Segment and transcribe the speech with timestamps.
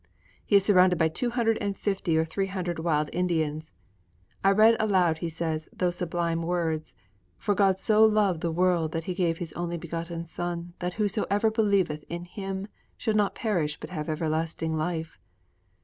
[0.43, 3.71] He is surrounded by two hundred and fifty or three hundred wild Indians.
[4.43, 6.95] 'I read aloud,' he says, 'those sublime words:
[7.39, 11.51] _For God so loved the world that He gave His only begotten Son that whosoever
[11.51, 12.67] believeth in Him
[12.97, 15.19] should not perish but have everlasting life.